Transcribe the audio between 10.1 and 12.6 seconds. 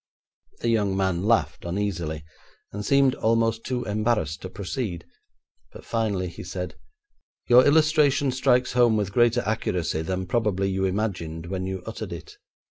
probably you imagined when you uttered it.